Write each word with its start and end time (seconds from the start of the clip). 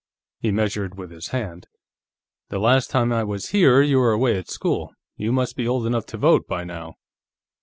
He 0.39 0.49
measured 0.49 0.97
with 0.97 1.11
his 1.11 1.27
hand. 1.27 1.67
"The 2.49 2.57
last 2.57 2.89
time 2.89 3.13
I 3.13 3.23
was 3.23 3.49
here, 3.49 3.83
you 3.83 3.99
were 3.99 4.13
away 4.13 4.35
at 4.35 4.49
school. 4.49 4.95
You 5.15 5.31
must 5.31 5.55
be 5.55 5.67
old 5.67 5.85
enough 5.85 6.07
to 6.07 6.17
vote, 6.17 6.47
by 6.47 6.63
now." 6.63 6.95